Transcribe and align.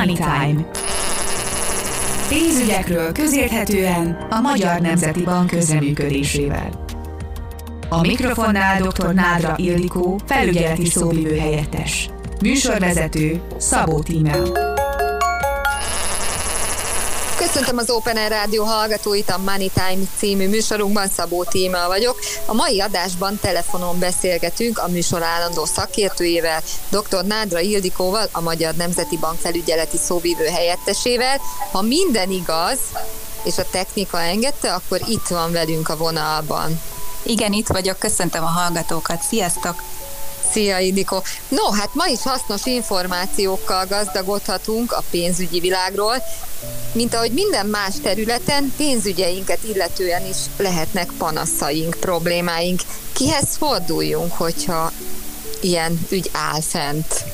Money 0.00 0.14
Time. 0.14 0.70
Pénzügyekről 2.28 3.12
közérthetően 3.12 4.26
a 4.30 4.40
Magyar 4.40 4.80
Nemzeti 4.80 5.22
Bank 5.22 5.46
közreműködésével. 5.46 6.86
A 7.88 8.00
mikrofonnál 8.00 8.80
dr. 8.82 9.14
Nádra 9.14 9.54
Ildikó, 9.56 10.20
felügyeleti 10.26 10.86
szóvivő 10.86 11.36
helyettes. 11.36 12.10
Műsorvezető 12.40 13.40
Szabó 13.58 14.02
Tímea. 14.02 14.78
Köszöntöm 17.52 17.78
az 17.78 17.90
Open 17.90 18.16
Air 18.16 18.30
Rádió 18.30 18.64
hallgatóit, 18.64 19.30
a 19.30 19.38
Money 19.38 19.70
Time 19.74 20.04
című 20.18 20.48
műsorunkban 20.48 21.08
Szabó 21.08 21.44
Tíma 21.44 21.86
vagyok. 21.86 22.18
A 22.46 22.54
mai 22.54 22.80
adásban 22.80 23.38
telefonon 23.38 23.98
beszélgetünk 23.98 24.78
a 24.78 24.88
műsor 24.88 25.22
állandó 25.22 25.64
szakértőjével, 25.64 26.62
dr. 26.88 27.24
Nádra 27.24 27.60
Ildikóval, 27.60 28.28
a 28.32 28.40
Magyar 28.40 28.74
Nemzeti 28.74 29.16
Bank 29.16 29.38
felügyeleti 29.40 29.96
szóvívő 29.96 30.44
helyettesével. 30.44 31.40
Ha 31.72 31.82
minden 31.82 32.30
igaz, 32.30 32.78
és 33.44 33.58
a 33.58 33.70
technika 33.70 34.20
engedte, 34.20 34.74
akkor 34.74 35.00
itt 35.08 35.26
van 35.28 35.52
velünk 35.52 35.88
a 35.88 35.96
vonalban. 35.96 36.80
Igen, 37.22 37.52
itt 37.52 37.68
vagyok, 37.68 37.98
köszöntöm 37.98 38.44
a 38.44 38.46
hallgatókat, 38.46 39.22
sziasztok! 39.22 39.82
Szia, 40.50 40.78
Idiko! 40.78 41.22
No, 41.48 41.70
hát 41.70 41.90
ma 41.92 42.06
is 42.06 42.22
hasznos 42.22 42.64
információkkal 42.64 43.86
gazdagodhatunk 43.86 44.92
a 44.92 45.02
pénzügyi 45.10 45.60
világról, 45.60 46.22
mint 46.92 47.14
ahogy 47.14 47.32
minden 47.32 47.66
más 47.66 47.94
területen, 48.02 48.72
pénzügyeinket 48.76 49.58
illetően 49.62 50.26
is 50.26 50.36
lehetnek 50.56 51.10
panaszaink, 51.18 51.96
problémáink. 52.00 52.80
Kihez 53.12 53.56
forduljunk, 53.56 54.32
hogyha 54.32 54.92
ilyen 55.60 56.00
ügy 56.10 56.30
áll 56.32 56.60
fent? 56.60 57.24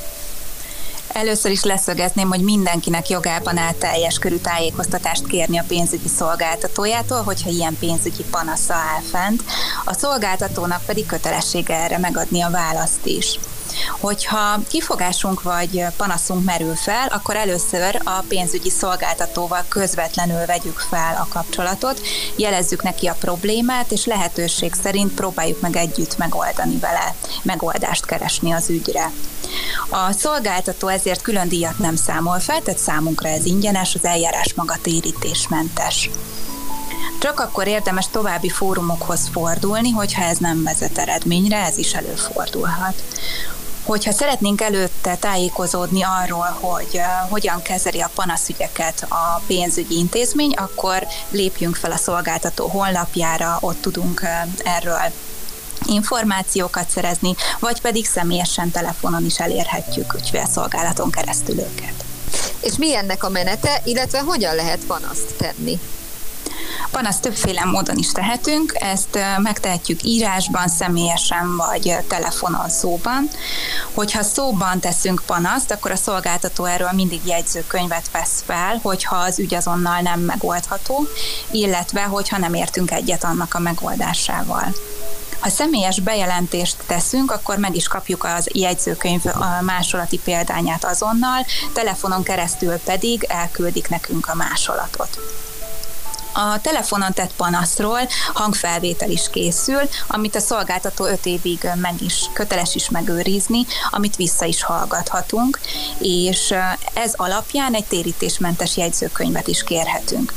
Először 1.12 1.50
is 1.50 1.62
leszögezném, 1.62 2.28
hogy 2.28 2.40
mindenkinek 2.40 3.08
jogában 3.08 3.56
áll 3.56 3.72
teljes 3.72 4.18
körű 4.18 4.36
tájékoztatást 4.36 5.26
kérni 5.26 5.58
a 5.58 5.64
pénzügyi 5.68 6.08
szolgáltatójától, 6.08 7.22
hogyha 7.22 7.50
ilyen 7.50 7.76
pénzügyi 7.80 8.24
panasza 8.30 8.74
áll 8.74 9.02
fent, 9.10 9.44
a 9.84 9.94
szolgáltatónak 9.94 10.82
pedig 10.86 11.06
kötelessége 11.06 11.74
erre 11.74 11.98
megadni 11.98 12.42
a 12.42 12.50
választ 12.50 13.06
is. 13.06 13.38
Hogyha 13.90 14.58
kifogásunk 14.68 15.42
vagy 15.42 15.84
panaszunk 15.96 16.44
merül 16.44 16.74
fel, 16.74 17.06
akkor 17.06 17.36
először 17.36 18.00
a 18.04 18.24
pénzügyi 18.28 18.70
szolgáltatóval 18.70 19.64
közvetlenül 19.68 20.46
vegyük 20.46 20.78
fel 20.78 21.16
a 21.20 21.26
kapcsolatot, 21.28 22.00
jelezzük 22.36 22.82
neki 22.82 23.06
a 23.06 23.16
problémát, 23.20 23.92
és 23.92 24.04
lehetőség 24.04 24.74
szerint 24.82 25.12
próbáljuk 25.12 25.60
meg 25.60 25.76
együtt 25.76 26.16
megoldani 26.16 26.78
vele, 26.78 27.14
megoldást 27.42 28.06
keresni 28.06 28.52
az 28.52 28.70
ügyre. 28.70 29.10
A 29.88 30.12
szolgáltató 30.12 30.88
ezért 30.88 31.22
külön 31.22 31.48
díjat 31.48 31.78
nem 31.78 31.96
számol 31.96 32.38
fel, 32.38 32.62
tehát 32.62 32.80
számunkra 32.80 33.28
ez 33.28 33.44
ingyenes, 33.44 33.94
az 33.94 34.04
eljárás 34.04 34.54
maga 34.54 34.76
térítésmentes. 34.82 36.10
Csak 37.18 37.40
akkor 37.40 37.66
érdemes 37.66 38.08
további 38.10 38.48
fórumokhoz 38.48 39.28
fordulni, 39.32 39.90
hogyha 39.90 40.22
ez 40.22 40.38
nem 40.38 40.62
vezet 40.62 40.98
eredményre, 40.98 41.56
ez 41.56 41.78
is 41.78 41.94
előfordulhat. 41.94 43.02
Hogyha 43.86 44.12
szeretnénk 44.12 44.60
előtte 44.60 45.16
tájékozódni 45.16 46.02
arról, 46.02 46.56
hogy 46.60 47.00
hogyan 47.28 47.62
kezeli 47.62 48.00
a 48.00 48.10
panaszügyeket 48.14 49.06
a 49.08 49.42
pénzügyi 49.46 49.98
intézmény, 49.98 50.52
akkor 50.52 51.06
lépjünk 51.30 51.76
fel 51.76 51.92
a 51.92 51.96
szolgáltató 51.96 52.66
honlapjára, 52.66 53.58
ott 53.60 53.80
tudunk 53.80 54.22
erről 54.64 55.12
információkat 55.86 56.90
szerezni, 56.90 57.34
vagy 57.58 57.80
pedig 57.80 58.06
személyesen 58.06 58.70
telefonon 58.70 59.24
is 59.24 59.38
elérhetjük 59.38 60.14
ügyfélszolgálaton 60.14 61.10
keresztül 61.10 61.58
őket. 61.58 62.04
És 62.60 62.76
mi 62.76 62.96
ennek 62.96 63.24
a 63.24 63.28
menete, 63.28 63.80
illetve 63.84 64.20
hogyan 64.20 64.54
lehet 64.54 64.84
panaszt 64.86 65.34
tenni? 65.36 65.80
Panaszt 66.96 67.22
többféle 67.22 67.64
módon 67.64 67.96
is 67.96 68.12
tehetünk, 68.12 68.72
ezt 68.74 69.18
megtehetjük 69.38 70.02
írásban, 70.02 70.68
személyesen 70.68 71.56
vagy 71.56 71.96
telefonon 72.08 72.68
szóban. 72.68 73.28
Hogyha 73.94 74.22
szóban 74.22 74.80
teszünk 74.80 75.22
panaszt, 75.26 75.70
akkor 75.70 75.90
a 75.90 75.96
szolgáltató 75.96 76.64
erről 76.64 76.90
mindig 76.92 77.20
jegyzőkönyvet 77.24 78.10
vesz 78.10 78.42
fel, 78.46 78.80
hogyha 78.82 79.16
az 79.16 79.38
ügy 79.38 79.54
azonnal 79.54 80.00
nem 80.00 80.20
megoldható, 80.20 81.06
illetve 81.50 82.02
hogyha 82.02 82.38
nem 82.38 82.54
értünk 82.54 82.90
egyet 82.90 83.24
annak 83.24 83.54
a 83.54 83.58
megoldásával. 83.58 84.74
Ha 85.40 85.48
személyes 85.48 86.00
bejelentést 86.00 86.76
teszünk, 86.86 87.30
akkor 87.30 87.58
meg 87.58 87.76
is 87.76 87.88
kapjuk 87.88 88.24
az 88.24 88.48
jegyzőkönyv 88.52 89.22
másolati 89.60 90.18
példányát 90.18 90.84
azonnal, 90.84 91.46
telefonon 91.72 92.22
keresztül 92.22 92.76
pedig 92.78 93.24
elküldik 93.28 93.88
nekünk 93.88 94.28
a 94.28 94.34
másolatot. 94.34 95.18
A 96.38 96.60
telefonon 96.60 97.12
tett 97.12 97.32
panaszról 97.36 98.00
hangfelvétel 98.34 99.10
is 99.10 99.30
készül, 99.30 99.80
amit 100.06 100.36
a 100.36 100.40
szolgáltató 100.40 101.04
5 101.04 101.26
évig 101.26 101.68
meg 101.80 102.02
is 102.02 102.24
köteles 102.32 102.74
is 102.74 102.90
megőrizni, 102.90 103.66
amit 103.90 104.16
vissza 104.16 104.44
is 104.44 104.62
hallgathatunk, 104.62 105.60
és 105.98 106.54
ez 106.94 107.12
alapján 107.16 107.74
egy 107.74 107.84
térítésmentes 107.84 108.76
jegyzőkönyvet 108.76 109.48
is 109.48 109.62
kérhetünk. 109.62 110.34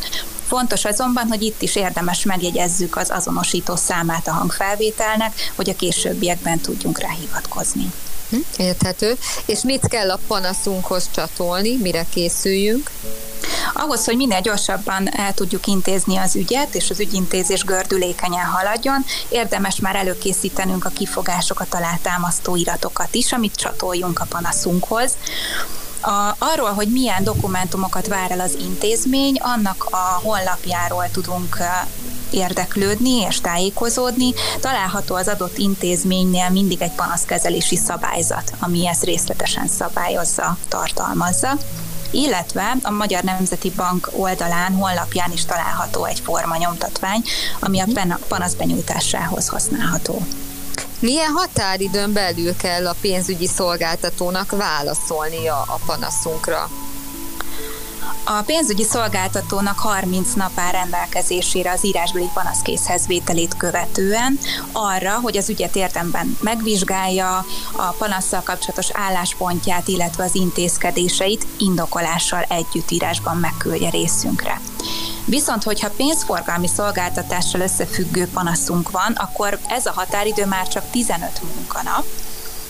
Fontos 0.47 0.85
azonban, 0.85 1.27
hogy 1.27 1.41
itt 1.41 1.61
is 1.61 1.75
érdemes 1.75 2.23
megjegyezzük 2.23 2.97
az 2.97 3.09
azonosító 3.09 3.75
számát 3.75 4.27
a 4.27 4.31
hangfelvételnek, 4.31 5.51
hogy 5.55 5.69
a 5.69 5.75
későbbiekben 5.75 6.59
tudjunk 6.59 6.99
rá 6.99 7.09
hivatkozni. 7.09 7.91
Hm, 8.29 8.37
érthető. 8.57 9.17
És 9.45 9.61
mit 9.61 9.87
kell 9.87 10.11
a 10.11 10.19
panaszunkhoz 10.27 11.09
csatolni, 11.11 11.77
mire 11.77 12.05
készüljünk? 12.09 12.91
Ahhoz, 13.73 14.05
hogy 14.05 14.15
minél 14.15 14.41
gyorsabban 14.41 15.09
el 15.15 15.33
tudjuk 15.33 15.67
intézni 15.67 16.17
az 16.17 16.35
ügyet, 16.35 16.75
és 16.75 16.89
az 16.89 16.99
ügyintézés 16.99 17.63
gördülékenyen 17.63 18.45
haladjon, 18.45 19.05
érdemes 19.29 19.79
már 19.79 19.95
előkészítenünk 19.95 20.85
a 20.85 20.89
kifogásokat, 20.89 21.73
alátámasztó 21.73 22.55
iratokat 22.55 23.15
is, 23.15 23.31
amit 23.31 23.55
csatoljunk 23.55 24.19
a 24.19 24.25
panaszunkhoz. 24.29 25.17
A, 26.01 26.35
arról, 26.37 26.73
hogy 26.73 26.87
milyen 26.87 27.23
dokumentumokat 27.23 28.07
vár 28.07 28.31
el 28.31 28.39
az 28.39 28.57
intézmény, 28.59 29.35
annak 29.35 29.87
a 29.91 30.19
honlapjáról 30.23 31.09
tudunk 31.11 31.57
érdeklődni 32.29 33.21
és 33.29 33.41
tájékozódni. 33.41 34.33
Található 34.59 35.15
az 35.15 35.27
adott 35.27 35.57
intézménynél 35.57 36.49
mindig 36.49 36.81
egy 36.81 36.91
panaszkezelési 36.91 37.75
szabályzat, 37.75 38.53
ami 38.59 38.87
ezt 38.87 39.03
részletesen 39.03 39.67
szabályozza, 39.67 40.57
tartalmazza 40.67 41.57
illetve 42.11 42.75
a 42.81 42.91
Magyar 42.91 43.23
Nemzeti 43.23 43.71
Bank 43.75 44.09
oldalán, 44.11 44.73
honlapján 44.73 45.31
is 45.31 45.45
található 45.45 46.05
egy 46.05 46.19
formanyomtatvány, 46.19 47.21
ami 47.59 47.79
a 47.79 47.87
panasz 48.27 48.53
benyújtásához 48.53 49.47
használható. 49.47 50.21
Milyen 50.99 51.31
határidőn 51.31 52.13
belül 52.13 52.55
kell 52.55 52.87
a 52.87 52.95
pénzügyi 53.01 53.47
szolgáltatónak 53.47 54.51
válaszolnia 54.51 55.55
a 55.55 55.79
panaszunkra? 55.85 56.69
A 58.23 58.41
pénzügyi 58.45 58.83
szolgáltatónak 58.83 59.79
30 59.79 60.33
nap 60.33 60.51
áll 60.55 60.71
rendelkezésére 60.71 61.71
az 61.71 61.85
írásbeli 61.85 62.29
panaszkészhez 62.33 63.07
vételét 63.07 63.57
követően 63.57 64.39
arra, 64.71 65.19
hogy 65.21 65.37
az 65.37 65.49
ügyet 65.49 65.75
érdemben 65.75 66.37
megvizsgálja, 66.41 67.45
a 67.71 67.95
panasszal 67.97 68.41
kapcsolatos 68.41 68.87
álláspontját, 68.93 69.87
illetve 69.87 70.23
az 70.23 70.35
intézkedéseit 70.35 71.45
indokolással 71.57 72.45
együtt 72.49 72.91
írásban 72.91 73.37
megküldje 73.37 73.89
részünkre. 73.89 74.61
Viszont, 75.25 75.63
hogyha 75.63 75.89
pénzforgalmi 75.89 76.67
szolgáltatással 76.67 77.61
összefüggő 77.61 78.27
panaszunk 78.27 78.91
van, 78.91 79.11
akkor 79.11 79.59
ez 79.67 79.85
a 79.85 79.91
határidő 79.91 80.45
már 80.45 80.67
csak 80.67 80.89
15 80.91 81.41
munkanap, 81.55 82.05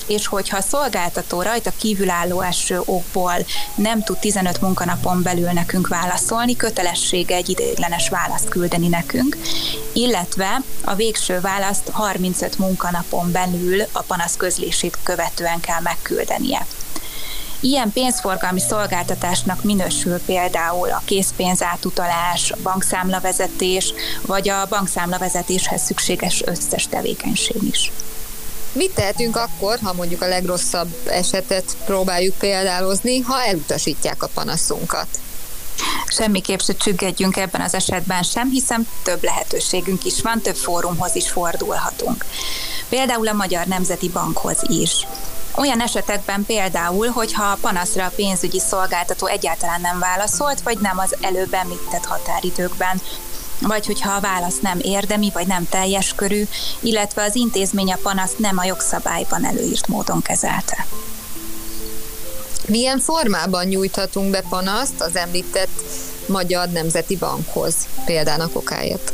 és 0.10 0.28
hogyha 0.28 0.58
a 0.58 0.62
szolgáltató 0.62 1.42
rajta 1.42 1.72
kívülálló 1.78 2.42
eső 2.42 2.82
okból 2.86 3.34
nem 3.76 4.04
tud 4.04 4.18
15 4.18 4.62
munkanapon 4.62 5.22
belül 5.22 5.52
nekünk 5.52 5.88
válaszolni, 5.88 6.56
kötelessége 6.56 7.36
egy 7.36 7.50
ideiglenes 7.50 8.10
választ 8.10 8.50
küldeni 8.50 8.88
nekünk, 8.88 9.38
illetve 9.94 10.62
a 10.84 10.96
végső 10.96 11.40
választ 11.40 11.90
35 11.90 12.58
munkanapon 12.58 13.32
belül 13.32 13.82
a 13.92 14.02
panasz 14.02 14.38
közlését 14.38 14.98
követően 15.04 15.60
kell 15.60 15.82
megküldenie. 15.82 16.66
Ilyen 17.62 17.92
pénzforgalmi 17.92 18.60
szolgáltatásnak 18.60 19.64
minősül 19.64 20.20
például 20.26 20.90
a 20.90 21.02
készpénz 21.06 21.64
átutalás, 21.64 22.52
a 22.52 22.58
bankszámlavezetés, 22.64 23.94
vagy 24.26 24.50
a 24.50 24.66
bankszámlavezetéshez 24.70 25.82
szükséges 25.82 26.44
összes 26.46 26.88
tevékenység 26.88 27.64
is. 27.64 27.92
Mit 28.72 28.92
tehetünk 28.94 29.36
akkor, 29.36 29.80
ha 29.84 29.94
mondjuk 29.94 30.22
a 30.22 30.28
legrosszabb 30.28 30.96
esetet 31.06 31.78
próbáljuk 31.86 32.36
példálozni, 32.38 33.20
ha 33.20 33.44
elutasítják 33.44 34.24
a 34.24 34.30
panaszunkat? 34.34 35.08
Semmiképp 36.08 36.60
se 36.60 36.74
csüggedjünk 36.74 37.38
ebben 37.38 37.62
az 37.62 37.74
esetben 37.74 38.24
sem, 38.24 38.50
hiszen 38.50 38.88
több 39.04 39.24
lehetőségünk 39.24 40.06
is 40.06 40.22
van, 40.22 40.42
több 40.42 40.56
fórumhoz 40.56 41.16
is 41.16 41.30
fordulhatunk. 41.30 42.26
Például 42.90 43.28
a 43.28 43.34
Magyar 43.34 43.66
Nemzeti 43.66 44.10
Bankhoz 44.10 44.58
is. 44.68 45.08
Olyan 45.56 45.82
esetekben 45.82 46.46
például, 46.46 47.08
hogyha 47.08 47.44
a 47.44 47.58
panaszra 47.62 48.06
a 48.06 48.12
pénzügyi 48.16 48.60
szolgáltató 48.60 49.28
egyáltalán 49.28 49.82
nem 49.82 50.00
válaszolt, 50.00 50.62
vagy 50.62 50.78
nem 50.80 51.00
az 51.00 51.16
előbb 51.22 51.54
említett 51.54 52.06
határidőkben, 52.06 53.02
vagy 53.62 53.86
hogyha 53.86 54.12
a 54.12 54.20
válasz 54.20 54.60
nem 54.62 54.80
érdemi, 54.82 55.30
vagy 55.34 55.48
nem 55.48 55.68
teljes 55.70 56.14
körű, 56.16 56.44
illetve 56.80 57.24
az 57.24 57.36
intézmény 57.36 57.92
a 57.92 57.98
panaszt 58.02 58.40
nem 58.40 58.58
a 58.58 58.64
jogszabályban 58.64 59.46
előírt 59.46 59.88
módon 59.88 60.22
kezelte. 60.22 60.86
Milyen 62.68 63.00
formában 63.00 63.66
nyújthatunk 63.66 64.32
be 64.32 64.42
panaszt 64.50 65.02
az 65.02 65.16
említett 65.16 65.84
Magyar 66.26 66.70
Nemzeti 66.70 67.18
Bankhoz 67.18 67.76
példának 68.06 68.56
okáért? 68.56 69.14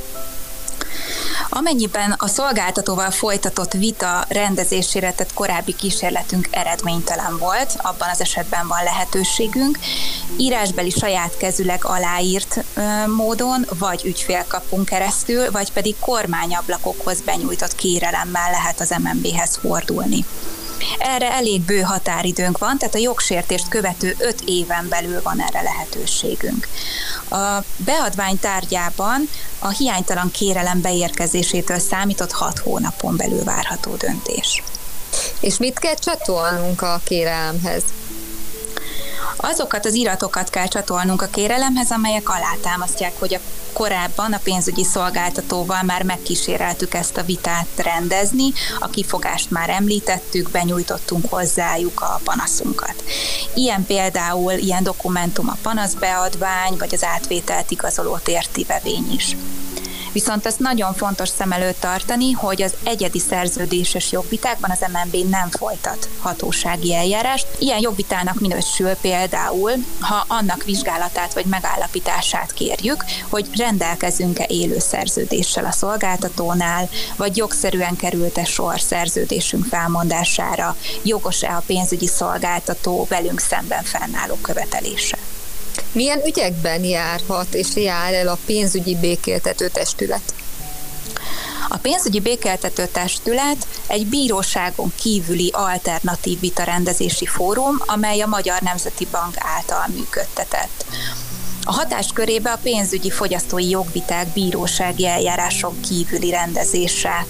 Amennyiben 1.57 2.16
a 2.18 2.28
szolgáltatóval 2.28 3.12
folytatott 3.12 3.72
vita 3.74 4.25
rendezésére 4.28 5.13
tett 5.13 5.34
korábbi 5.34 5.75
kísérletünk 5.75 6.48
eredménytelen 6.52 7.38
volt, 7.38 7.75
abban 7.78 8.10
az 8.12 8.22
esetben 8.22 8.68
van 8.68 8.84
lehetőségünk, 8.84 9.78
írásbeli 10.38 10.90
saját 10.90 11.38
kezüleg 11.38 11.86
aláírt 11.86 12.63
módon, 13.16 13.66
vagy 13.80 14.02
ügyfélkapunk 14.06 14.86
keresztül, 14.86 15.52
vagy 15.52 15.72
pedig 15.72 15.96
kormányablakokhoz 16.00 17.22
benyújtott 17.22 17.75
kérelemmel 17.75 18.52
lehet 18.52 18.80
az 18.80 18.96
MNB-hez 19.04 19.56
fordulni. 19.62 20.25
Erre 20.98 21.31
elég 21.31 21.62
bő 21.62 21.81
határidőnk 21.81 22.57
van, 22.57 22.77
tehát 22.77 22.95
a 22.95 23.00
jogsértést 23.00 23.68
követő 23.68 24.16
öt 24.18 24.42
éven 24.45 24.88
belül 24.89 25.22
van 25.22 25.42
erre 25.42 25.62
lehetőségünk. 25.62 26.68
A 27.30 27.63
beadvány 27.77 28.39
tárgyában 28.39 29.30
a 29.60 29.69
hiánytalan 29.69 30.31
kérelem 30.31 30.81
beérkezésétől 30.81 31.80
számított 31.80 32.31
hat 32.31 32.60
hónapon 32.60 33.18
belül 33.18 33.44
várható 33.44 33.95
döntés. 33.95 34.63
És 35.39 35.57
mit 35.57 35.80
kell 35.80 35.95
csatolnunk 35.95 36.81
a 36.81 37.01
kérelemhez? 37.04 37.83
Azokat 39.35 39.85
az 39.85 39.93
iratokat 39.93 40.49
kell 40.49 40.67
csatolnunk 40.67 41.21
a 41.21 41.27
kérelemhez, 41.27 41.91
amelyek 41.91 42.29
alátámasztják, 42.29 43.19
hogy 43.19 43.33
a 43.33 43.39
korábban 43.73 44.33
a 44.33 44.39
pénzügyi 44.43 44.83
szolgáltatóval 44.83 45.83
már 45.83 46.03
megkíséreltük 46.03 46.93
ezt 46.93 47.17
a 47.17 47.23
vitát 47.23 47.67
rendezni, 47.75 48.53
a 48.79 48.89
kifogást 48.89 49.51
már 49.51 49.69
említettük, 49.69 50.49
benyújtottunk 50.51 51.25
hozzájuk 51.29 52.01
a 52.01 52.19
panaszunkat. 52.23 53.03
Ilyen 53.53 53.85
például 53.85 54.51
ilyen 54.51 54.83
dokumentum 54.83 55.49
a 55.49 55.57
panaszbeadvány, 55.61 56.77
vagy 56.77 56.93
az 56.93 57.03
átvételt 57.03 57.71
igazoló 57.71 58.17
tértivevény 58.17 59.11
is. 59.11 59.35
Viszont 60.15 60.45
ezt 60.45 60.59
nagyon 60.59 60.94
fontos 60.94 61.29
szem 61.29 61.51
előtt 61.51 61.79
tartani, 61.79 62.31
hogy 62.31 62.62
az 62.62 62.73
egyedi 62.83 63.19
szerződéses 63.19 64.12
jogvitákban 64.12 64.71
az 64.71 64.85
MNB 64.94 65.29
nem 65.29 65.50
folytat 65.50 66.09
hatósági 66.19 66.94
eljárást. 66.94 67.47
Ilyen 67.59 67.79
jogvitának 67.79 68.39
minősül 68.39 68.89
például, 68.89 69.71
ha 70.00 70.25
annak 70.27 70.63
vizsgálatát 70.63 71.33
vagy 71.33 71.45
megállapítását 71.45 72.53
kérjük, 72.53 73.06
hogy 73.29 73.47
rendelkezünk-e 73.57 74.45
élő 74.47 74.79
szerződéssel 74.79 75.65
a 75.65 75.71
szolgáltatónál, 75.71 76.89
vagy 77.15 77.38
jogszerűen 77.38 77.95
került-e 77.95 78.44
sor 78.44 78.79
szerződésünk 78.79 79.65
felmondására, 79.65 80.75
jogos-e 81.03 81.56
a 81.56 81.63
pénzügyi 81.65 82.07
szolgáltató 82.07 83.06
velünk 83.09 83.39
szemben 83.39 83.83
fennálló 83.83 84.35
követelése. 84.41 85.18
Milyen 85.95 86.21
ügyekben 86.25 86.83
járhat 86.83 87.53
és 87.53 87.75
jár 87.75 88.13
el 88.13 88.27
a 88.27 88.38
pénzügyi 88.45 88.95
békéltető 88.95 89.68
testület? 89.68 90.33
A 91.69 91.77
pénzügyi 91.77 92.19
békeltető 92.19 92.88
testület 92.92 93.68
egy 93.88 94.07
bíróságon 94.07 94.94
kívüli 94.95 95.50
alternatív 95.53 96.39
vitarendezési 96.39 97.25
fórum, 97.25 97.81
amely 97.86 98.21
a 98.21 98.27
Magyar 98.27 98.62
Nemzeti 98.62 99.07
Bank 99.12 99.36
által 99.38 99.86
működtetett. 99.94 100.86
A 101.63 101.71
hatáskörébe 101.71 102.51
a 102.51 102.59
pénzügyi 102.63 103.09
fogyasztói 103.09 103.69
jogviták 103.69 104.27
bírósági 104.27 105.06
eljáráson 105.07 105.80
kívüli 105.80 106.30
rendezése 106.30 107.25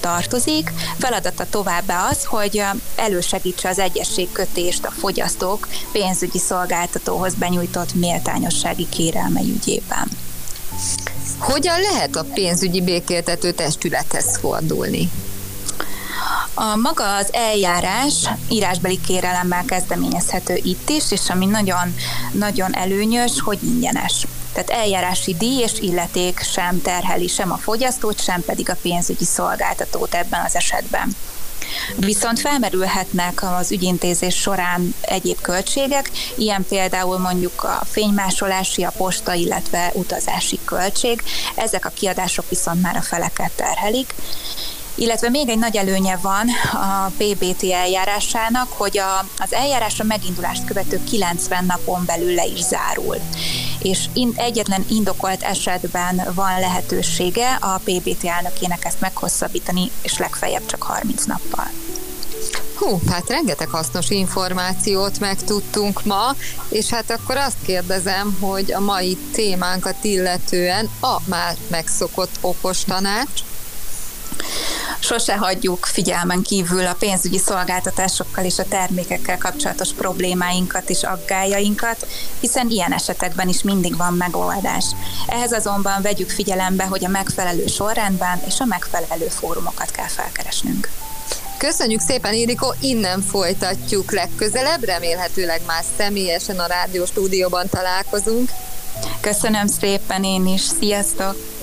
tartozik. 0.00 0.72
Feladata 0.98 1.46
továbbá 1.50 2.08
az, 2.10 2.24
hogy 2.24 2.62
elősegítse 2.96 3.68
az 3.68 3.78
egyességkötést 3.78 4.84
a 4.84 4.90
fogyasztók 4.90 5.68
pénzügyi 5.92 6.38
szolgáltatóhoz 6.38 7.34
benyújtott 7.34 7.94
méltányossági 7.94 8.88
kérelme 8.88 9.40
ügyében. 9.40 10.08
Hogyan 11.38 11.80
lehet 11.80 12.16
a 12.16 12.24
pénzügyi 12.34 12.82
békéltető 12.82 13.50
testülethez 13.52 14.38
fordulni? 14.38 15.10
A 16.54 16.76
maga 16.76 17.16
az 17.16 17.28
eljárás 17.32 18.28
írásbeli 18.48 19.00
kérelemmel 19.00 19.64
kezdeményezhető 19.64 20.60
itt 20.62 20.88
is, 20.88 21.04
és 21.10 21.28
ami 21.28 21.46
nagyon, 21.46 21.94
nagyon 22.32 22.74
előnyös, 22.74 23.40
hogy 23.40 23.58
ingyenes. 23.62 24.26
Tehát 24.54 24.70
eljárási 24.70 25.34
díj 25.34 25.62
és 25.62 25.72
illeték 25.80 26.40
sem 26.40 26.82
terheli 26.82 27.26
sem 27.26 27.52
a 27.52 27.56
fogyasztót, 27.56 28.22
sem 28.22 28.44
pedig 28.44 28.70
a 28.70 28.76
pénzügyi 28.82 29.24
szolgáltatót 29.24 30.14
ebben 30.14 30.44
az 30.44 30.56
esetben. 30.56 31.16
Viszont 31.96 32.40
felmerülhetnek 32.40 33.42
az 33.42 33.72
ügyintézés 33.72 34.34
során 34.34 34.94
egyéb 35.00 35.40
költségek, 35.40 36.10
ilyen 36.36 36.66
például 36.68 37.18
mondjuk 37.18 37.62
a 37.62 37.84
fénymásolási, 37.90 38.84
a 38.84 38.92
posta, 38.96 39.32
illetve 39.32 39.90
utazási 39.94 40.58
költség. 40.64 41.22
Ezek 41.54 41.84
a 41.84 41.92
kiadások 41.94 42.48
viszont 42.48 42.82
már 42.82 42.96
a 42.96 43.02
feleket 43.02 43.50
terhelik, 43.50 44.14
illetve 44.94 45.28
még 45.28 45.48
egy 45.48 45.58
nagy 45.58 45.76
előnye 45.76 46.16
van 46.16 46.48
a 46.72 47.10
PBT 47.16 47.62
eljárásának, 47.62 48.72
hogy 48.72 48.98
a, 48.98 49.26
az 49.38 49.52
eljárás 49.52 50.00
a 50.00 50.04
megindulást 50.04 50.64
követő 50.64 51.00
90 51.10 51.64
napon 51.64 52.02
belül 52.06 52.34
le 52.34 52.44
is 52.44 52.60
zárul. 52.60 53.16
És 53.84 54.08
egyetlen 54.36 54.84
indokolt 54.90 55.42
esetben 55.42 56.22
van 56.34 56.60
lehetősége 56.60 57.58
a 57.60 57.80
PBT 57.84 58.24
elnökének 58.24 58.84
ezt 58.84 59.00
meghosszabbítani, 59.00 59.90
és 60.02 60.18
legfeljebb 60.18 60.66
csak 60.66 60.82
30 60.82 61.24
nappal. 61.24 61.70
Hú, 62.74 63.00
hát 63.08 63.28
rengeteg 63.28 63.68
hasznos 63.68 64.10
információt 64.10 65.18
megtudtunk 65.18 66.04
ma, 66.04 66.34
és 66.68 66.88
hát 66.88 67.10
akkor 67.10 67.36
azt 67.36 67.56
kérdezem, 67.64 68.36
hogy 68.40 68.72
a 68.72 68.80
mai 68.80 69.16
témánkat 69.32 70.04
illetően 70.04 70.88
a 71.00 71.16
már 71.24 71.56
megszokott 71.68 72.38
okos 72.40 72.84
tanács, 72.84 73.40
sose 75.04 75.36
hagyjuk 75.36 75.86
figyelmen 75.86 76.42
kívül 76.42 76.86
a 76.86 76.96
pénzügyi 76.98 77.38
szolgáltatásokkal 77.38 78.44
és 78.44 78.58
a 78.58 78.68
termékekkel 78.68 79.38
kapcsolatos 79.38 79.92
problémáinkat 79.92 80.90
és 80.90 81.02
aggájainkat, 81.02 82.06
hiszen 82.40 82.68
ilyen 82.68 82.92
esetekben 82.92 83.48
is 83.48 83.62
mindig 83.62 83.96
van 83.96 84.12
megoldás. 84.12 84.84
Ehhez 85.26 85.52
azonban 85.52 86.02
vegyük 86.02 86.30
figyelembe, 86.30 86.84
hogy 86.84 87.04
a 87.04 87.08
megfelelő 87.08 87.66
sorrendben 87.66 88.42
és 88.46 88.60
a 88.60 88.64
megfelelő 88.64 89.26
fórumokat 89.28 89.90
kell 89.90 90.08
felkeresnünk. 90.08 90.88
Köszönjük 91.58 92.00
szépen, 92.00 92.34
Ildikó, 92.34 92.74
innen 92.80 93.20
folytatjuk 93.20 94.12
legközelebb, 94.12 94.84
remélhetőleg 94.84 95.60
már 95.66 95.84
személyesen 95.96 96.58
a 96.58 96.66
rádió 96.66 97.04
stúdióban 97.04 97.68
találkozunk. 97.68 98.50
Köszönöm 99.20 99.66
szépen 99.66 100.24
én 100.24 100.46
is, 100.46 100.60
sziasztok! 100.60 101.53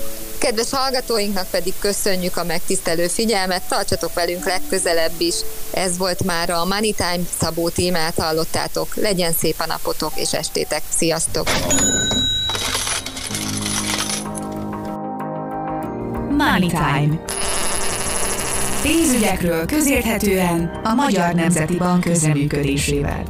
Kedves 0.42 0.70
hallgatóinknak 0.70 1.46
pedig 1.50 1.72
köszönjük 1.78 2.36
a 2.36 2.44
megtisztelő 2.44 3.06
figyelmet, 3.06 3.68
tartsatok 3.68 4.14
velünk 4.14 4.44
legközelebb 4.44 5.12
is. 5.18 5.34
Ez 5.72 5.98
volt 5.98 6.24
már 6.24 6.50
a 6.50 6.64
Money 6.64 6.94
Time, 6.94 7.24
Szabó 7.40 7.68
tímát 7.68 8.14
hallottátok. 8.14 8.94
Legyen 8.94 9.32
szép 9.32 9.54
a 9.58 9.66
napotok 9.66 10.12
és 10.14 10.32
estétek. 10.32 10.82
Sziasztok! 10.88 11.48
Money 16.28 16.68
Time. 16.68 17.24
Pénzügyekről 18.82 19.66
közérthetően 19.66 20.80
a 20.84 20.94
Magyar 20.94 21.34
Nemzeti 21.34 21.76
Bank 21.76 22.00
közreműködésével. 22.00 23.22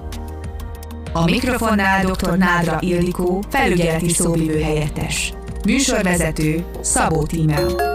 A 1.12 1.24
mikrofonnál 1.24 2.04
dr. 2.04 2.36
Nádra 2.36 2.76
Ildikó, 2.80 3.42
felügyeleti 3.50 4.08
szóvivő 4.08 4.60
helyettes. 4.60 5.32
Műsorvezető 5.64 6.64
Szabó 6.80 7.22
Tímea. 7.22 7.91